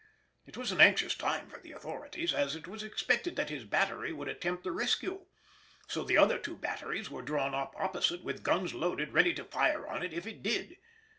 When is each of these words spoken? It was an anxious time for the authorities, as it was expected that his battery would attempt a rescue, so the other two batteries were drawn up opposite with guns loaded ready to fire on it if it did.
It 0.47 0.57
was 0.57 0.71
an 0.71 0.81
anxious 0.81 1.13
time 1.13 1.47
for 1.47 1.59
the 1.59 1.73
authorities, 1.73 2.33
as 2.33 2.55
it 2.55 2.67
was 2.67 2.81
expected 2.81 3.35
that 3.35 3.51
his 3.51 3.65
battery 3.65 4.11
would 4.11 4.27
attempt 4.29 4.65
a 4.65 4.71
rescue, 4.71 5.27
so 5.87 6.03
the 6.03 6.17
other 6.17 6.39
two 6.39 6.57
batteries 6.57 7.11
were 7.11 7.21
drawn 7.21 7.53
up 7.53 7.75
opposite 7.77 8.23
with 8.23 8.41
guns 8.41 8.73
loaded 8.73 9.13
ready 9.13 9.35
to 9.35 9.43
fire 9.45 9.85
on 9.87 10.01
it 10.01 10.11
if 10.11 10.25
it 10.25 10.41
did. 10.41 10.77